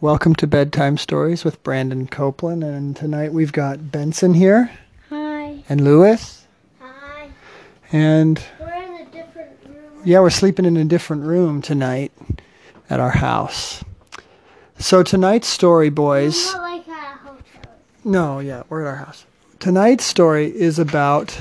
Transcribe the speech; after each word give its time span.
Welcome 0.00 0.34
to 0.36 0.46
Bedtime 0.46 0.96
Stories 0.96 1.44
with 1.44 1.62
Brandon 1.62 2.06
Copeland. 2.06 2.64
And 2.64 2.96
tonight 2.96 3.32
we've 3.32 3.52
got 3.52 3.90
Benson 3.92 4.32
here 4.34 4.70
Hi. 5.10 5.62
and 5.68 5.82
Lewis. 5.84 6.46
Hi. 6.80 7.28
And 7.92 8.42
We're 8.58 8.68
in 8.72 8.94
a 9.06 9.10
different 9.10 9.50
room. 9.66 10.02
yeah, 10.04 10.20
we're 10.20 10.30
sleeping 10.30 10.64
in 10.64 10.76
a 10.76 10.84
different 10.84 11.24
room 11.24 11.60
tonight 11.60 12.12
at 12.88 12.98
our 13.00 13.10
house. 13.10 13.84
So 14.78 15.02
tonight's 15.02 15.48
story, 15.48 15.90
boys. 15.90 16.46
Not 16.54 16.62
like 16.62 16.88
at 16.88 17.14
a 17.14 17.18
hotel. 17.18 17.72
No, 18.04 18.38
yeah, 18.38 18.62
we're 18.70 18.82
at 18.82 18.88
our 18.88 18.96
house. 18.96 19.26
Tonight's 19.58 20.04
story 20.04 20.46
is 20.46 20.78
about 20.78 21.38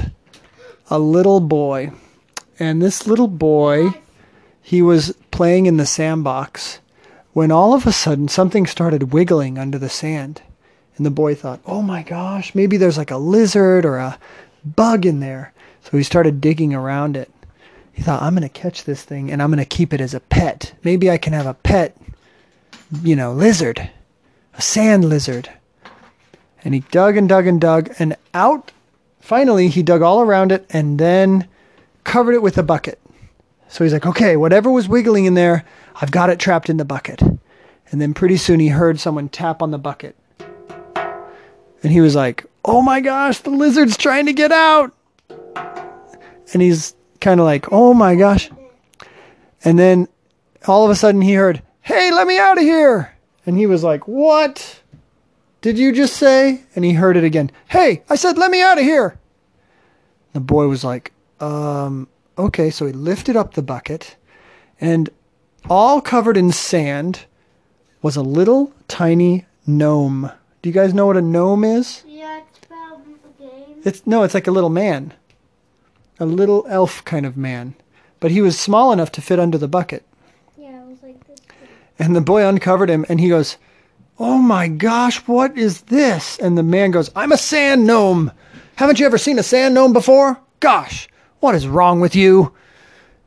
a 0.89 1.00
little 1.00 1.39
boy. 1.39 1.91
And 2.60 2.82
this 2.82 3.07
little 3.07 3.30
boy, 3.30 3.94
he 4.62 4.82
was 4.82 5.16
playing 5.32 5.66
in 5.68 5.78
the 5.78 5.86
sandbox 5.86 6.80
when 7.40 7.52
all 7.52 7.74
of 7.74 7.88
a 7.88 7.92
sudden 7.94 8.28
something 8.28 8.66
started 8.66 9.14
wiggling 9.14 9.58
under 9.58 9.80
the 9.80 9.88
sand. 9.88 10.41
And 10.98 11.05
the 11.05 11.09
boy 11.09 11.36
thought, 11.36 11.62
oh 11.66 11.82
my 11.82 12.04
gosh, 12.04 12.54
maybe 12.54 12.76
there's 12.76 12.98
like 12.98 13.12
a 13.12 13.18
lizard 13.18 13.86
or 13.86 13.96
a 13.96 14.20
bug 14.66 15.05
in 15.05 15.22
there. 15.22 15.54
So 15.82 15.96
he 15.96 16.04
started 16.04 16.41
digging 16.41 16.73
around 16.73 17.16
it. 17.16 17.32
He 17.94 18.02
thought, 18.02 18.22
I'm 18.22 18.36
going 18.36 18.44
to 18.44 18.49
catch 18.49 18.84
this 18.84 19.04
thing 19.04 19.32
and 19.32 19.41
I'm 19.41 19.52
going 19.52 19.63
to 19.63 19.77
keep 19.77 19.94
it 19.94 20.02
as 20.02 20.13
a 20.13 20.20
pet. 20.20 20.73
Maybe 20.84 21.10
I 21.10 21.18
can 21.18 21.32
have 21.32 21.46
a 21.46 21.54
pet, 21.54 21.96
you 23.04 23.16
know, 23.16 23.32
lizard, 23.32 23.90
a 24.55 24.62
sand 24.62 25.05
lizard. 25.05 25.49
And 26.66 26.74
he 26.74 26.82
dug 26.91 27.16
and 27.16 27.30
dug 27.30 27.48
and 27.48 27.62
dug, 27.62 27.96
and 27.99 28.18
out, 28.34 28.74
finally, 29.21 29.70
he 29.70 29.82
dug 29.82 30.02
all 30.02 30.20
around 30.20 30.52
it 30.52 30.66
and 30.71 30.99
then 30.99 31.48
covered 32.04 32.34
it 32.34 32.41
with 32.41 32.58
a 32.58 32.63
bucket. 32.63 32.99
So 33.70 33.84
he's 33.84 33.94
like, 33.94 34.05
okay, 34.05 34.36
whatever 34.36 34.70
was 34.70 34.90
wiggling 34.90 35.26
in 35.26 35.36
there, 35.36 35.64
I've 36.02 36.12
got 36.12 36.30
it 36.30 36.40
trapped 36.40 36.70
in 36.70 36.77
the 36.77 36.86
bucket. 36.86 37.22
And 37.22 38.02
then 38.02 38.14
pretty 38.14 38.38
soon 38.38 38.60
he 38.60 38.68
heard 38.68 39.00
someone 39.00 39.30
tap 39.30 39.62
on 39.62 39.72
the 39.72 39.77
bucket. 39.77 40.16
And 41.82 41.93
he 41.93 42.02
was 42.02 42.16
like, 42.16 42.46
oh 42.66 42.82
my 42.82 42.99
gosh, 42.99 43.40
the 43.40 43.52
lizard's 43.52 43.96
trying 43.96 44.26
to 44.26 44.34
get 44.34 44.52
out. 44.52 44.93
And 46.52 46.62
he's 46.62 46.96
kind 47.21 47.40
of 47.40 47.46
like, 47.46 47.71
oh 47.71 47.93
my 47.93 48.16
gosh. 48.16 48.49
And 49.63 49.77
then 49.77 50.08
all 50.68 50.84
of 50.84 50.91
a 50.91 50.96
sudden 50.96 51.21
he 51.21 51.34
heard, 51.34 51.62
hey, 51.82 52.12
let 52.12 52.27
me 52.27 52.40
out 52.40 52.58
of 52.58 52.63
here. 52.63 53.15
And 53.46 53.58
he 53.58 53.68
was 53.68 53.84
like, 53.84 54.08
what 54.08 54.82
did 55.62 55.77
you 55.77 55.91
just 55.91 56.18
say? 56.18 56.63
And 56.76 56.84
he 56.84 56.93
heard 56.93 57.18
it 57.18 57.24
again, 57.24 57.52
hey, 57.68 58.04
I 58.10 58.15
said, 58.15 58.38
let 58.38 58.49
me 58.49 58.62
out 58.62 58.80
of 58.80 58.84
here. 58.84 59.20
The 60.34 60.40
boy 60.40 60.68
was 60.68 60.84
like, 60.84 61.12
um, 61.40 62.08
okay. 62.40 62.70
So 62.70 62.85
he 62.85 62.93
lifted 62.93 63.35
up 63.35 63.54
the 63.54 63.62
bucket 63.62 64.16
and 64.79 65.09
all 65.69 66.01
covered 66.01 66.38
in 66.38 66.51
sand 66.51 67.25
was 68.01 68.16
a 68.16 68.22
little 68.22 68.73
tiny 68.88 69.46
gnome. 69.68 70.31
Do 70.62 70.69
you 70.69 70.73
guys 70.73 70.94
know 70.94 71.06
what 71.06 71.18
a 71.18 71.22
gnome 71.22 71.63
is? 71.63 72.03
Yeah, 72.07 72.41
it's 72.50 72.66
about 72.66 73.01
a 73.01 73.41
game. 73.41 73.81
It's 73.84 74.06
no, 74.07 74.23
it's 74.23 74.34
like 74.34 74.47
a 74.47 74.51
little 74.51 74.69
man. 74.69 75.13
A 76.19 76.25
little 76.25 76.66
elf 76.69 77.03
kind 77.06 77.25
of 77.25 77.38
man. 77.38 77.75
But 78.19 78.31
he 78.31 78.41
was 78.41 78.59
small 78.59 78.91
enough 78.91 79.12
to 79.13 79.22
fit 79.22 79.40
under 79.40 79.57
the 79.57 79.68
bucket. 79.68 80.03
Yeah, 80.57 80.81
it 80.81 80.88
was 80.88 81.01
like 81.01 81.25
this. 81.28 81.40
And 81.97 82.16
the 82.16 82.22
boy 82.22 82.46
uncovered 82.46 82.90
him 82.90 83.06
and 83.09 83.19
he 83.19 83.29
goes, 83.29 83.57
Oh 84.18 84.38
my 84.38 84.68
gosh, 84.68 85.25
what 85.28 85.57
is 85.57 85.81
this? 85.84 86.38
And 86.40 86.57
the 86.57 86.63
man 86.63 86.91
goes, 86.91 87.09
I'm 87.16 87.31
a 87.31 87.38
sand 87.38 87.88
gnome. 87.88 88.31
Haven't 88.75 89.00
you 89.00 89.06
ever 89.06 89.18
seen 89.18 89.40
a 89.40 89.44
sand 89.44 89.74
gnome 89.74 89.94
before? 89.94 90.40
Gosh, 90.59 91.07
what 91.40 91.56
is 91.56 91.68
wrong 91.68 92.00
with 92.00 92.16
you? 92.16 92.53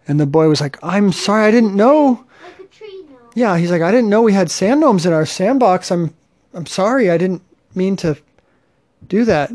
And 0.08 0.18
the 0.18 0.26
boy 0.26 0.48
was 0.48 0.60
like, 0.60 0.78
I'm 0.82 1.12
sorry, 1.12 1.44
I 1.44 1.50
didn't 1.50 1.76
know. 1.76 2.24
Like 2.44 2.60
a 2.60 2.64
tree 2.64 3.04
now. 3.08 3.30
Yeah, 3.34 3.56
he's 3.56 3.70
like, 3.70 3.82
I 3.82 3.90
didn't 3.90 4.10
know 4.10 4.22
we 4.22 4.32
had 4.32 4.50
sand 4.50 4.80
gnomes 4.80 5.06
in 5.06 5.12
our 5.12 5.26
sandbox. 5.26 5.90
I'm 5.90 6.14
I'm 6.54 6.66
sorry, 6.66 7.10
I 7.10 7.16
didn't 7.16 7.42
mean 7.74 7.96
to 7.96 8.16
do 9.06 9.24
that. 9.24 9.50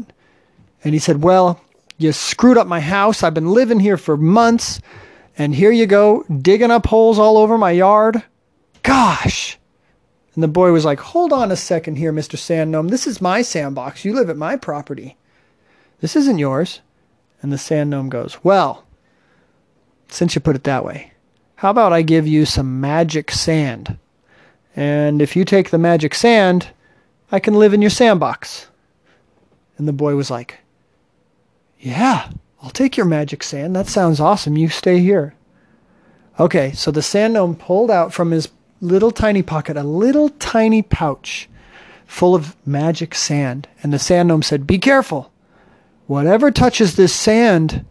And 0.83 0.93
he 0.93 0.99
said, 0.99 1.23
Well, 1.23 1.61
you 1.97 2.11
screwed 2.11 2.57
up 2.57 2.67
my 2.67 2.79
house. 2.79 3.23
I've 3.23 3.33
been 3.33 3.51
living 3.51 3.79
here 3.79 3.97
for 3.97 4.17
months, 4.17 4.79
and 5.37 5.53
here 5.53 5.71
you 5.71 5.85
go, 5.85 6.23
digging 6.23 6.71
up 6.71 6.87
holes 6.87 7.19
all 7.19 7.37
over 7.37 7.57
my 7.57 7.71
yard. 7.71 8.23
Gosh. 8.83 9.57
And 10.33 10.43
the 10.43 10.47
boy 10.47 10.71
was 10.71 10.85
like, 10.85 10.99
Hold 10.99 11.33
on 11.33 11.51
a 11.51 11.55
second 11.55 11.97
here, 11.97 12.13
Mr. 12.13 12.37
Sand 12.37 12.71
Gnome. 12.71 12.87
This 12.87 13.05
is 13.05 13.21
my 13.21 13.41
sandbox. 13.41 14.03
You 14.03 14.13
live 14.13 14.29
at 14.29 14.37
my 14.37 14.55
property. 14.55 15.17
This 15.99 16.15
isn't 16.15 16.37
yours. 16.37 16.81
And 17.41 17.51
the 17.51 17.57
sand 17.57 17.89
gnome 17.89 18.09
goes, 18.09 18.43
Well, 18.43 18.85
since 20.09 20.35
you 20.35 20.41
put 20.41 20.55
it 20.55 20.63
that 20.63 20.85
way, 20.85 21.11
how 21.55 21.71
about 21.71 21.93
I 21.93 22.01
give 22.01 22.27
you 22.27 22.45
some 22.45 22.79
magic 22.79 23.31
sand? 23.31 23.97
And 24.75 25.21
if 25.21 25.35
you 25.35 25.43
take 25.43 25.69
the 25.69 25.77
magic 25.77 26.13
sand, 26.13 26.69
I 27.31 27.39
can 27.39 27.55
live 27.55 27.73
in 27.73 27.81
your 27.81 27.89
sandbox. 27.89 28.67
And 29.77 29.87
the 29.87 29.93
boy 29.93 30.15
was 30.15 30.31
like, 30.31 30.59
Yeah, 31.79 32.29
I'll 32.61 32.69
take 32.69 32.97
your 32.97 33.05
magic 33.05 33.43
sand. 33.43 33.75
That 33.75 33.87
sounds 33.87 34.19
awesome. 34.19 34.57
You 34.57 34.69
stay 34.69 34.99
here. 34.99 35.33
Okay, 36.39 36.71
so 36.73 36.91
the 36.91 37.01
sand 37.01 37.33
gnome 37.33 37.55
pulled 37.55 37.89
out 37.89 38.13
from 38.13 38.31
his 38.31 38.49
little 38.79 39.09
tiny 39.11 39.41
pocket 39.41 39.75
a 39.75 39.83
little 39.83 40.29
tiny 40.29 40.83
pouch 40.83 41.49
full 42.05 42.35
of 42.35 42.55
magic 42.65 43.15
sand. 43.15 43.67
And 43.81 43.91
the 43.91 43.99
sand 43.99 44.27
gnome 44.27 44.43
said, 44.43 44.67
Be 44.67 44.77
careful. 44.77 45.31
Whatever 46.07 46.51
touches 46.51 46.95
this 46.95 47.13
sand 47.13 47.85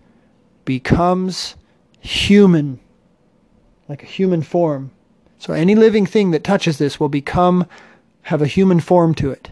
becomes 0.64 1.54
human, 2.00 2.80
like 3.88 4.02
a 4.02 4.06
human 4.06 4.42
form. 4.42 4.90
So 5.38 5.52
any 5.52 5.74
living 5.74 6.06
thing 6.06 6.30
that 6.30 6.42
touches 6.42 6.78
this 6.78 6.98
will 6.98 7.10
become, 7.10 7.66
have 8.22 8.40
a 8.42 8.46
human 8.46 8.80
form 8.80 9.14
to 9.16 9.30
it. 9.30 9.50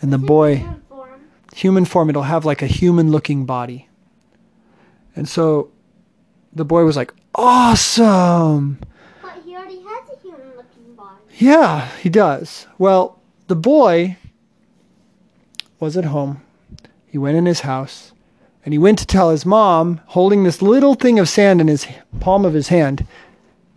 And 0.00 0.12
the 0.12 0.18
boy, 0.18 0.56
Human 0.56 0.82
form. 0.88 1.20
human 1.54 1.84
form, 1.84 2.10
it'll 2.10 2.22
have 2.24 2.44
like 2.44 2.62
a 2.62 2.66
human 2.66 3.10
looking 3.12 3.46
body. 3.46 3.88
And 5.14 5.28
so 5.28 5.70
the 6.52 6.64
boy 6.64 6.84
was 6.84 6.96
like, 6.96 7.14
awesome. 7.34 8.78
But 9.22 9.40
he 9.44 9.54
already 9.54 9.80
has 9.82 10.08
a 10.10 10.20
human 10.20 10.48
looking 10.56 10.94
body. 10.96 11.22
Yeah, 11.38 11.86
he 11.98 12.08
does. 12.08 12.66
Well, 12.76 13.20
the 13.46 13.54
boy 13.56 14.16
was 15.78 15.96
at 15.96 16.06
home. 16.06 16.42
He 17.12 17.18
went 17.18 17.36
in 17.36 17.44
his 17.44 17.60
house 17.60 18.12
and 18.64 18.72
he 18.72 18.78
went 18.78 18.98
to 19.00 19.06
tell 19.06 19.28
his 19.28 19.44
mom, 19.44 20.00
holding 20.06 20.44
this 20.44 20.62
little 20.62 20.94
thing 20.94 21.18
of 21.18 21.28
sand 21.28 21.60
in 21.60 21.68
his 21.68 21.86
palm 22.20 22.46
of 22.46 22.54
his 22.54 22.68
hand. 22.68 23.06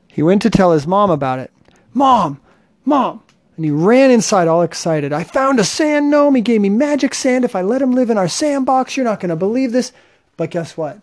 He 0.07 0.23
went 0.23 0.41
to 0.43 0.49
tell 0.49 0.71
his 0.71 0.87
mom 0.87 1.11
about 1.11 1.39
it. 1.39 1.51
Mom, 1.93 2.39
mom. 2.85 3.21
And 3.57 3.65
he 3.65 3.71
ran 3.71 4.09
inside 4.09 4.47
all 4.47 4.61
excited. 4.61 5.11
I 5.11 5.25
found 5.25 5.59
a 5.59 5.65
sand 5.65 6.09
gnome. 6.09 6.35
He 6.35 6.41
gave 6.41 6.61
me 6.61 6.69
magic 6.69 7.13
sand. 7.13 7.43
If 7.43 7.57
I 7.57 7.61
let 7.61 7.81
him 7.81 7.91
live 7.91 8.09
in 8.09 8.17
our 8.17 8.29
sandbox, 8.29 8.95
you're 8.95 9.03
not 9.03 9.19
going 9.19 9.29
to 9.31 9.35
believe 9.35 9.73
this. 9.73 9.91
But 10.37 10.51
guess 10.51 10.77
what? 10.77 11.01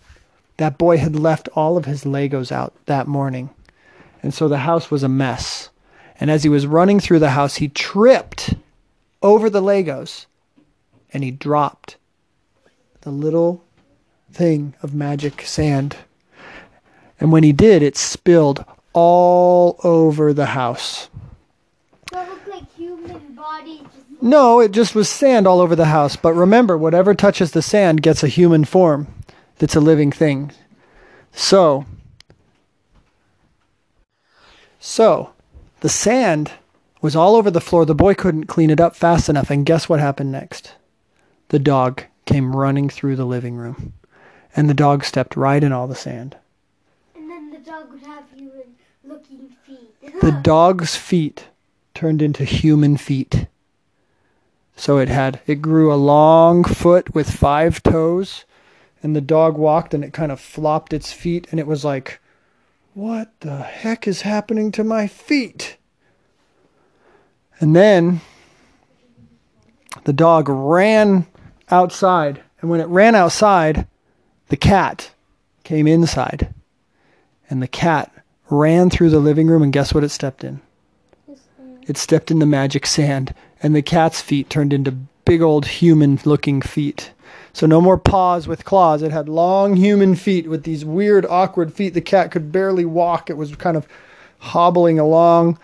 That 0.56 0.78
boy 0.78 0.96
had 0.96 1.14
left 1.14 1.50
all 1.54 1.76
of 1.76 1.84
his 1.84 2.04
Legos 2.04 2.50
out 2.50 2.72
that 2.86 3.06
morning. 3.06 3.50
And 4.22 4.32
so 4.32 4.48
the 4.48 4.58
house 4.58 4.90
was 4.90 5.02
a 5.02 5.08
mess. 5.08 5.68
And 6.18 6.30
as 6.30 6.44
he 6.44 6.48
was 6.48 6.66
running 6.66 6.98
through 6.98 7.18
the 7.18 7.30
house, 7.32 7.56
he 7.56 7.68
tripped 7.68 8.54
over 9.20 9.50
the 9.50 9.60
Legos 9.60 10.24
and 11.12 11.22
he 11.22 11.30
dropped 11.30 11.98
the 13.02 13.10
little 13.10 13.62
thing 14.32 14.74
of 14.82 14.94
magic 14.94 15.42
sand. 15.42 15.96
And 17.20 17.30
when 17.30 17.42
he 17.42 17.52
did, 17.52 17.82
it 17.82 17.96
spilled 17.96 18.64
all 18.92 19.78
over 19.84 20.32
the 20.32 20.46
house. 20.46 21.08
So 22.12 22.18
looked 22.18 22.48
like 22.48 22.74
human 22.74 23.34
bodies 23.34 23.86
No, 24.20 24.60
it 24.60 24.72
just 24.72 24.94
was 24.94 25.08
sand 25.08 25.46
all 25.46 25.60
over 25.60 25.76
the 25.76 25.86
house. 25.86 26.16
But 26.16 26.34
remember, 26.34 26.76
whatever 26.76 27.14
touches 27.14 27.52
the 27.52 27.62
sand 27.62 28.02
gets 28.02 28.22
a 28.22 28.28
human 28.28 28.64
form 28.64 29.06
that's 29.58 29.76
a 29.76 29.80
living 29.80 30.12
thing. 30.12 30.52
So, 31.32 31.86
so 34.78 35.32
the 35.80 35.88
sand 35.88 36.52
was 37.00 37.16
all 37.16 37.34
over 37.34 37.50
the 37.50 37.60
floor. 37.60 37.84
The 37.84 37.94
boy 37.94 38.14
couldn't 38.14 38.46
clean 38.46 38.70
it 38.70 38.80
up 38.80 38.94
fast 38.94 39.28
enough. 39.28 39.50
And 39.50 39.66
guess 39.66 39.88
what 39.88 40.00
happened 40.00 40.32
next? 40.32 40.74
The 41.48 41.58
dog 41.58 42.04
came 42.24 42.54
running 42.54 42.88
through 42.88 43.16
the 43.16 43.24
living 43.24 43.56
room. 43.56 43.94
And 44.54 44.68
the 44.68 44.74
dog 44.74 45.04
stepped 45.04 45.36
right 45.36 45.62
in 45.62 45.72
all 45.72 45.86
the 45.86 45.94
sand. 45.94 46.36
and 47.14 47.30
then 47.30 47.50
the 47.50 47.58
dog 47.58 47.90
would 47.90 48.02
have 48.02 48.24
human 48.34 48.74
looking 49.04 49.48
feet. 49.66 49.94
The 50.20 50.32
dog's 50.42 50.94
feet 50.96 51.48
turned 51.94 52.22
into 52.22 52.44
human 52.44 52.96
feet. 52.96 53.46
So 54.76 54.98
it 54.98 55.08
had 55.08 55.40
it 55.46 55.62
grew 55.62 55.92
a 55.92 55.96
long 55.96 56.64
foot 56.64 57.14
with 57.14 57.30
five 57.30 57.82
toes, 57.82 58.44
and 59.02 59.14
the 59.14 59.20
dog 59.20 59.56
walked 59.56 59.94
and 59.94 60.04
it 60.04 60.12
kind 60.12 60.32
of 60.32 60.40
flopped 60.40 60.92
its 60.92 61.12
feet, 61.12 61.46
and 61.50 61.60
it 61.60 61.66
was 61.66 61.84
like, 61.84 62.20
What 62.94 63.32
the 63.40 63.58
heck 63.58 64.06
is 64.06 64.22
happening 64.22 64.72
to 64.72 64.84
my 64.84 65.06
feet? 65.06 65.76
And 67.60 67.76
then 67.76 68.20
the 70.04 70.12
dog 70.12 70.48
ran 70.48 71.26
outside, 71.70 72.42
and 72.60 72.70
when 72.70 72.80
it 72.80 72.88
ran 72.88 73.14
outside, 73.14 73.86
the 74.48 74.56
cat 74.56 75.10
came 75.64 75.86
inside. 75.86 76.52
And 77.48 77.62
the 77.62 77.68
cat 77.68 78.12
ran 78.50 78.90
through 78.90 79.10
the 79.10 79.18
living 79.18 79.46
room, 79.46 79.62
and 79.62 79.72
guess 79.72 79.94
what 79.94 80.04
it 80.04 80.10
stepped 80.10 80.44
in? 80.44 80.60
It 81.86 81.96
stepped 81.96 82.30
in 82.30 82.38
the 82.38 82.46
magic 82.46 82.86
sand, 82.86 83.34
and 83.62 83.74
the 83.74 83.82
cat's 83.82 84.20
feet 84.20 84.48
turned 84.48 84.72
into 84.72 84.92
big 85.24 85.42
old 85.42 85.66
human 85.66 86.20
looking 86.24 86.62
feet. 86.62 87.12
So 87.52 87.66
no 87.66 87.80
more 87.80 87.98
paws 87.98 88.48
with 88.48 88.64
claws. 88.64 89.02
It 89.02 89.12
had 89.12 89.28
long 89.28 89.76
human 89.76 90.14
feet 90.14 90.48
with 90.48 90.64
these 90.64 90.84
weird, 90.84 91.26
awkward 91.26 91.72
feet. 91.72 91.94
The 91.94 92.00
cat 92.00 92.30
could 92.30 92.52
barely 92.52 92.84
walk. 92.84 93.30
It 93.30 93.36
was 93.36 93.54
kind 93.56 93.76
of 93.76 93.86
hobbling 94.38 94.98
along, 94.98 95.58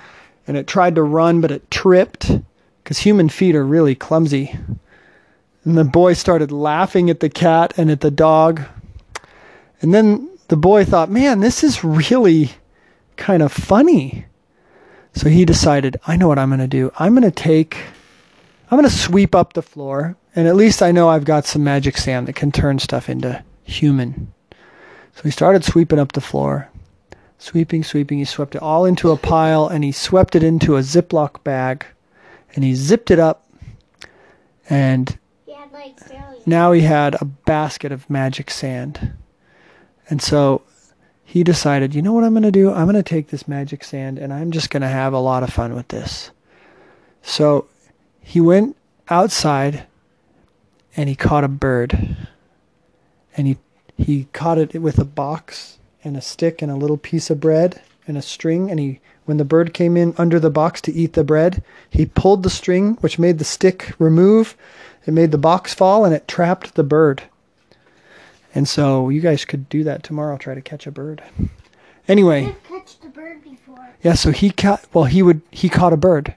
and 0.47 0.57
it 0.57 0.67
tried 0.67 0.95
to 0.97 1.03
run, 1.03 1.41
but 1.41 1.51
it 1.51 1.71
tripped 1.71 2.31
because 2.83 2.99
human 2.99 3.29
feet 3.29 3.55
are 3.55 3.65
really 3.65 3.95
clumsy. 3.95 4.57
And 5.65 5.77
the 5.77 5.85
boy 5.85 6.15
started 6.15 6.51
laughing 6.53 7.11
at 7.11 7.21
the 7.21 7.29
cat 7.29 7.75
and 7.77 7.91
at 7.91 8.01
the 8.01 8.11
dog. 8.11 8.63
And 9.81 9.93
then 9.93 10.31
the 10.49 10.57
boy 10.57 10.85
thought, 10.85 11.11
man, 11.11 11.41
this 11.41 11.63
is 11.63 11.85
really 11.85 12.53
kind 13.17 13.43
of 13.43 13.53
funny. 13.53 14.25
So 15.13 15.29
he 15.29 15.45
decided, 15.45 16.01
I 16.07 16.17
know 16.17 16.29
what 16.29 16.39
I'm 16.39 16.49
going 16.49 16.61
to 16.61 16.67
do. 16.67 16.93
I'm 16.99 17.13
going 17.13 17.23
to 17.23 17.31
take, 17.31 17.77
I'm 18.71 18.79
going 18.79 18.89
to 18.89 18.97
sweep 18.97 19.35
up 19.35 19.53
the 19.53 19.63
floor, 19.63 20.17
and 20.35 20.47
at 20.47 20.57
least 20.57 20.83
I 20.83 20.93
know 20.93 21.09
I've 21.09 21.25
got 21.25 21.45
some 21.45 21.65
magic 21.65 21.97
sand 21.97 22.29
that 22.29 22.37
can 22.37 22.53
turn 22.53 22.79
stuff 22.79 23.09
into 23.09 23.43
human. 23.65 24.33
So 25.17 25.23
he 25.25 25.31
started 25.31 25.65
sweeping 25.65 25.99
up 25.99 26.13
the 26.13 26.21
floor. 26.21 26.69
Sweeping, 27.39 27.85
sweeping. 27.85 28.19
He 28.19 28.25
swept 28.25 28.55
it 28.55 28.63
all 28.63 28.85
into 28.85 29.11
a 29.11 29.17
pile, 29.17 29.67
and 29.67 29.83
he 29.85 29.93
swept 29.93 30.37
it 30.37 30.43
into 30.43 30.77
a 30.77 30.81
Ziploc 30.81 31.43
bag, 31.43 31.85
and 32.55 32.65
he 32.65 32.75
zipped 32.75 33.11
it 33.11 33.19
up, 33.19 33.49
and 34.71 35.19
now 36.47 36.73
he 36.73 36.83
had 36.83 37.15
a 37.21 37.25
basket 37.25 37.93
of 37.93 38.09
magic 38.09 38.51
sand. 38.51 39.13
And 40.11 40.23
so 40.23 40.63
he 41.25 41.45
decided, 41.45 41.95
you 41.95 42.03
know 42.03 42.13
what 42.13 42.25
I'm 42.25 42.33
going 42.33 42.43
to 42.43 42.51
do? 42.51 42.71
I'm 42.71 42.87
going 42.87 42.95
to 42.95 43.03
take 43.03 43.29
this 43.29 43.47
magic 43.47 43.85
sand 43.85 44.19
and 44.19 44.33
I'm 44.33 44.51
just 44.51 44.71
going 44.71 44.81
to 44.83 44.89
have 44.89 45.13
a 45.13 45.19
lot 45.19 45.43
of 45.43 45.53
fun 45.53 45.75
with 45.75 45.89
this. 45.89 46.31
So 47.23 47.67
he 48.21 48.41
went 48.41 48.77
outside 49.11 49.87
and 50.97 51.09
he 51.09 51.15
caught 51.15 51.45
a 51.45 51.49
bird. 51.49 52.17
And 53.37 53.47
he 53.47 53.59
he 53.97 54.25
caught 54.33 54.59
it 54.59 54.81
with 54.81 54.99
a 54.99 55.05
box 55.05 55.79
and 56.05 56.17
a 56.17 56.21
stick 56.21 56.63
and 56.63 56.71
a 56.71 56.77
little 56.77 56.97
piece 56.97 57.31
of 57.31 57.41
bread 57.41 57.83
and 58.09 58.19
a 58.19 58.23
string 58.23 58.71
and 58.71 58.81
he 58.81 59.01
when 59.27 59.37
the 59.37 59.45
bird 59.45 59.75
came 59.75 59.97
in 59.97 60.15
under 60.17 60.41
the 60.41 60.51
box 60.51 60.81
to 60.81 60.93
eat 60.93 61.13
the 61.13 61.23
bread, 61.23 61.63
he 61.91 62.07
pulled 62.07 62.43
the 62.43 62.51
string 62.51 62.95
which 63.01 63.19
made 63.19 63.39
the 63.39 63.45
stick 63.45 63.95
remove. 63.99 64.57
It 65.07 65.13
made 65.13 65.33
the 65.33 65.39
box 65.39 65.75
fall 65.75 66.05
and 66.05 66.15
it 66.15 66.27
trapped 66.27 66.75
the 66.75 66.83
bird. 66.83 67.25
And 68.55 68.67
so 68.67 69.11
you 69.11 69.21
guys 69.21 69.45
could 69.45 69.69
do 69.69 69.85
that 69.85 70.03
tomorrow, 70.03 70.39
try 70.39 70.55
to 70.55 70.63
catch 70.63 70.87
a 70.87 70.91
bird. 70.91 71.23
Anyway, 72.09 72.55
I've 72.73 73.13
bird 73.13 73.45
before. 73.45 73.91
yeah, 74.03 74.15
so 74.15 74.33
he 74.33 74.51
caught 74.51 74.87
well 74.95 75.05
he 75.05 75.23
would 75.23 75.43
he 75.51 75.69
caught 75.69 75.93
a 75.93 75.99
bird. 75.99 76.35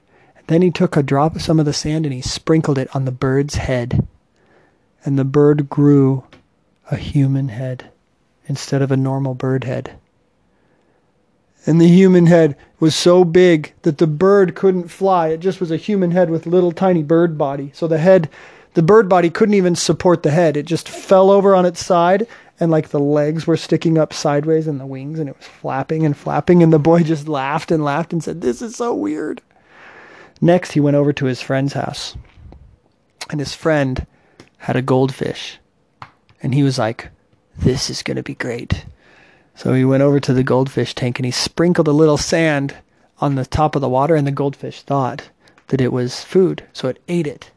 Then 0.48 0.60
he 0.60 0.70
took 0.70 0.96
a 0.96 1.02
drop 1.02 1.34
of 1.34 1.42
some 1.42 1.58
of 1.58 1.64
the 1.64 1.72
sand 1.72 2.04
and 2.04 2.12
he 2.12 2.20
sprinkled 2.20 2.76
it 2.76 2.94
on 2.94 3.06
the 3.06 3.10
bird's 3.10 3.54
head. 3.54 4.06
And 5.04 5.18
the 5.18 5.24
bird 5.24 5.70
grew 5.70 6.24
a 6.90 6.96
human 6.96 7.48
head 7.48 7.90
instead 8.46 8.82
of 8.82 8.92
a 8.92 8.96
normal 8.96 9.34
bird 9.34 9.64
head. 9.64 9.98
And 11.64 11.80
the 11.80 11.88
human 11.88 12.26
head 12.26 12.56
was 12.80 12.94
so 12.94 13.24
big 13.24 13.72
that 13.82 13.98
the 13.98 14.06
bird 14.06 14.54
couldn't 14.54 14.88
fly. 14.88 15.28
It 15.28 15.40
just 15.40 15.60
was 15.60 15.70
a 15.70 15.76
human 15.76 16.10
head 16.10 16.30
with 16.30 16.46
little 16.46 16.72
tiny 16.72 17.02
bird 17.02 17.38
body. 17.38 17.70
So 17.74 17.86
the 17.86 17.98
head 17.98 18.28
the 18.74 18.82
bird 18.82 19.08
body 19.08 19.28
couldn't 19.28 19.54
even 19.54 19.76
support 19.76 20.22
the 20.22 20.30
head. 20.30 20.56
It 20.56 20.64
just 20.64 20.88
fell 20.88 21.30
over 21.30 21.54
on 21.54 21.66
its 21.66 21.84
side 21.84 22.26
and 22.58 22.70
like 22.70 22.88
the 22.88 23.00
legs 23.00 23.46
were 23.46 23.56
sticking 23.56 23.98
up 23.98 24.12
sideways 24.12 24.66
and 24.66 24.80
the 24.80 24.86
wings 24.86 25.18
and 25.18 25.28
it 25.28 25.36
was 25.36 25.46
flapping 25.46 26.06
and 26.06 26.16
flapping 26.16 26.62
and 26.62 26.72
the 26.72 26.78
boy 26.78 27.02
just 27.02 27.28
laughed 27.28 27.70
and 27.70 27.84
laughed 27.84 28.12
and 28.12 28.24
said, 28.24 28.40
"This 28.40 28.62
is 28.62 28.74
so 28.74 28.94
weird." 28.94 29.42
Next, 30.40 30.72
he 30.72 30.80
went 30.80 30.96
over 30.96 31.12
to 31.12 31.26
his 31.26 31.40
friend's 31.40 31.74
house. 31.74 32.16
And 33.30 33.38
his 33.38 33.54
friend 33.54 34.06
had 34.58 34.74
a 34.74 34.82
goldfish. 34.82 35.58
And 36.42 36.54
he 36.54 36.62
was 36.62 36.78
like, 36.78 37.10
"This 37.56 37.88
is 37.90 38.02
going 38.02 38.16
to 38.16 38.22
be 38.22 38.34
great." 38.34 38.84
So 39.62 39.74
he 39.74 39.84
went 39.84 40.02
over 40.02 40.18
to 40.20 40.32
the 40.32 40.42
goldfish 40.42 40.94
tank 40.94 41.18
and 41.18 41.26
he 41.26 41.32
sprinkled 41.32 41.88
a 41.88 41.92
little 41.92 42.16
sand 42.16 42.76
on 43.20 43.36
the 43.36 43.46
top 43.46 43.74
of 43.76 43.80
the 43.80 43.88
water 43.88 44.16
and 44.16 44.26
the 44.26 44.32
goldfish 44.32 44.82
thought 44.82 45.30
that 45.68 45.80
it 45.80 45.92
was 45.92 46.24
food, 46.24 46.64
so 46.72 46.88
it 46.88 47.00
ate 47.08 47.26
it 47.26 47.50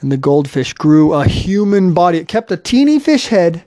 and 0.00 0.12
the 0.12 0.16
goldfish 0.16 0.72
grew 0.72 1.12
a 1.12 1.26
human 1.26 1.92
body. 1.92 2.18
It 2.18 2.28
kept 2.28 2.52
a 2.52 2.56
teeny 2.56 2.98
fish 2.98 3.28
head, 3.28 3.64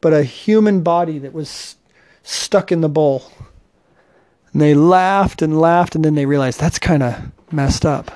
but 0.00 0.12
a 0.12 0.24
human 0.24 0.82
body 0.82 1.18
that 1.18 1.32
was 1.32 1.76
stuck 2.22 2.72
in 2.72 2.80
the 2.80 2.88
bowl. 2.88 3.30
And 4.52 4.60
they 4.60 4.74
laughed 4.74 5.42
and 5.42 5.60
laughed, 5.60 5.94
and 5.94 6.04
then 6.04 6.16
they 6.16 6.26
realized 6.26 6.58
that's 6.58 6.78
kind 6.78 7.02
of 7.02 7.30
messed 7.52 7.86
up. 7.86 8.10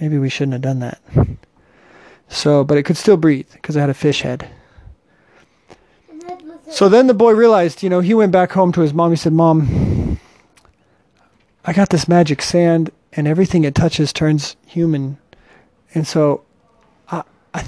Maybe 0.00 0.18
we 0.18 0.30
shouldn't 0.30 0.54
have 0.54 0.62
done 0.62 0.78
that. 0.80 1.00
So, 2.28 2.64
but 2.64 2.78
it 2.78 2.84
could 2.84 2.96
still 2.96 3.16
breathe 3.16 3.50
because 3.52 3.76
it 3.76 3.80
had 3.80 3.90
a 3.90 3.94
fish 3.94 4.22
head. 4.22 4.48
So 6.70 6.88
then 6.88 7.06
the 7.06 7.14
boy 7.14 7.32
realized, 7.32 7.82
you 7.82 7.88
know, 7.88 8.00
he 8.00 8.14
went 8.14 8.30
back 8.30 8.52
home 8.52 8.72
to 8.72 8.82
his 8.82 8.92
mom. 8.92 9.10
He 9.10 9.16
said, 9.16 9.32
Mom, 9.32 10.20
I 11.64 11.72
got 11.72 11.88
this 11.88 12.06
magic 12.06 12.42
sand, 12.42 12.90
and 13.12 13.26
everything 13.26 13.64
it 13.64 13.74
touches 13.74 14.12
turns 14.12 14.56
human. 14.66 15.18
And 15.94 16.06
so 16.06 16.42
I, 17.10 17.22
I, 17.54 17.64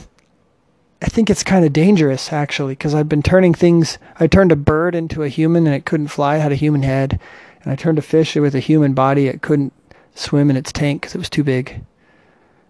I 1.00 1.06
think 1.06 1.30
it's 1.30 1.42
kind 1.42 1.64
of 1.64 1.72
dangerous, 1.72 2.32
actually, 2.32 2.74
because 2.74 2.94
I've 2.94 3.08
been 3.08 3.22
turning 3.22 3.54
things. 3.54 3.98
I 4.18 4.26
turned 4.26 4.52
a 4.52 4.56
bird 4.56 4.94
into 4.94 5.22
a 5.22 5.28
human, 5.28 5.66
and 5.66 5.74
it 5.74 5.86
couldn't 5.86 6.08
fly, 6.08 6.36
it 6.36 6.40
had 6.40 6.52
a 6.52 6.56
human 6.56 6.82
head. 6.82 7.18
And 7.62 7.72
I 7.72 7.76
turned 7.76 7.98
a 7.98 8.02
fish 8.02 8.36
with 8.36 8.54
a 8.54 8.60
human 8.60 8.92
body, 8.92 9.28
it 9.28 9.42
couldn't 9.42 9.72
swim 10.14 10.50
in 10.50 10.56
its 10.56 10.72
tank 10.72 11.02
because 11.02 11.14
it 11.14 11.18
was 11.18 11.30
too 11.30 11.44
big. 11.44 11.82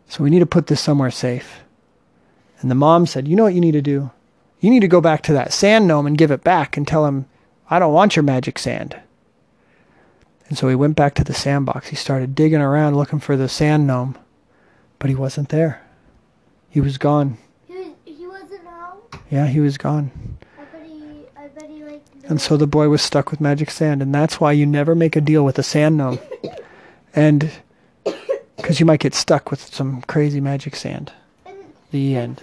So 0.09 0.23
we 0.23 0.31
need 0.31 0.41
to 0.41 0.47
put 0.47 0.69
this 0.69 0.81
somewhere 0.81 1.11
safe. 1.11 1.61
And 2.61 2.71
the 2.71 2.77
mom 2.77 3.07
said, 3.07 3.27
You 3.27 3.37
know 3.37 3.45
what 3.45 3.55
you 3.55 3.61
need 3.61 3.73
to 3.73 3.83
do? 3.83 4.11
You 4.61 4.71
need 4.71 4.81
to 4.81 4.89
go 4.89 5.01
back 5.01 5.23
to 5.23 5.33
that 5.33 5.53
sand 5.53 5.87
gnome 5.87 6.07
and 6.07 6.19
give 6.19 6.31
it 6.31 6.45
back 6.45 6.77
and 6.77 6.87
tell 6.87 7.07
him, 7.07 7.27
I 7.71 7.79
don't 7.79 7.95
want 7.95 8.15
your 8.15 8.23
magic 8.23 8.59
sand. 8.59 8.97
And 10.49 10.59
so 10.59 10.69
he 10.69 10.75
went 10.75 10.97
back 10.97 11.15
to 11.15 11.25
the 11.25 11.33
sandbox. 11.33 11.89
He 11.89 11.97
started 11.97 12.35
digging 12.35 12.61
around 12.61 12.97
looking 12.97 13.21
for 13.21 13.37
the 13.37 13.49
sand 13.49 13.87
gnome, 13.87 14.19
but 14.99 15.09
he 15.09 15.17
wasn't 15.17 15.49
there. 15.49 15.81
He 16.69 16.81
was 16.81 16.99
gone. 16.99 17.39
he, 17.67 17.75
was, 17.75 17.87
he 18.05 18.27
wasn't 18.27 18.67
home. 18.67 19.01
Yeah, 19.31 19.47
he 19.47 19.61
was 19.61 19.79
gone. 19.79 20.11
I 20.59 20.65
bet 20.65 20.87
he, 20.87 21.25
I 21.37 21.49
bet 21.49 21.71
he 21.71 21.85
like. 21.85 22.03
And 22.25 22.41
so 22.41 22.57
the 22.57 22.67
boy 22.67 22.89
was 22.89 23.01
stuck 23.01 23.31
with 23.31 23.41
magic 23.41 23.71
sand. 23.71 24.03
And 24.03 24.15
that's 24.15 24.41
why 24.41 24.53
you 24.53 24.67
never 24.67 24.95
make 24.95 25.17
a 25.17 25.21
deal 25.21 25.45
with 25.45 25.59
a 25.59 25.63
sand 25.63 25.97
gnome. 25.97 26.19
And 27.15 27.51
because 28.57 28.81
you 28.81 28.87
might 28.87 29.01
get 29.01 29.15
stuck 29.15 29.51
with 29.51 29.73
some 29.75 30.03
crazy 30.03 30.41
magic 30.41 30.77
sand. 30.77 31.13
And 31.47 31.59
The 31.93 32.17
end. 32.17 32.43